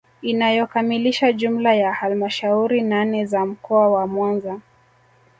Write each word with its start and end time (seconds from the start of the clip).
Inayokamilisha 0.21 1.33
jumla 1.33 1.73
ya 1.73 1.93
halmashauri 1.93 2.81
nane 2.81 3.25
za 3.25 3.45
mkoa 3.45 3.89
wa 3.89 4.07
Mwanza 4.07 4.59